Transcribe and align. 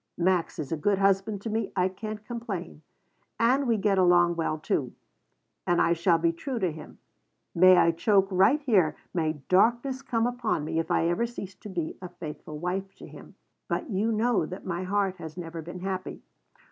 Max 0.17 0.57
is 0.57 0.71
a 0.71 0.77
good 0.77 0.97
husband 0.97 1.41
to 1.43 1.49
me. 1.51 1.71
I 1.75 1.87
can't 1.87 2.25
complain. 2.25 2.81
And 3.39 3.67
we 3.67 3.77
get 3.77 3.99
along 3.99 4.35
well, 4.35 4.57
too. 4.57 4.93
And 5.67 5.79
I 5.79 5.93
shall 5.93 6.17
be 6.17 6.31
true 6.31 6.57
to 6.57 6.71
him. 6.71 6.97
May 7.53 7.77
I 7.77 7.91
choke 7.91 8.27
right 8.31 8.59
here, 8.63 8.97
may 9.13 9.33
darkness 9.47 10.01
come 10.01 10.25
upon 10.25 10.65
me, 10.65 10.79
if 10.79 10.89
I 10.89 11.07
ever 11.07 11.27
cease 11.27 11.53
to 11.53 11.69
be 11.69 11.99
a 12.01 12.09
faithful 12.09 12.57
wife 12.57 12.95
to 12.95 13.05
him. 13.05 13.35
But 13.67 13.91
you 13.91 14.11
know 14.11 14.47
that 14.47 14.65
my 14.65 14.81
heart 14.81 15.17
has 15.17 15.37
never 15.37 15.61
been 15.61 15.81
happy. 15.81 16.23